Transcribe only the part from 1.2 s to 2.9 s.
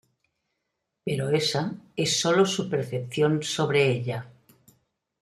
esa es solo su